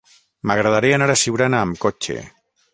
[0.51, 2.19] M'agradaria anar a Siurana amb cotxe.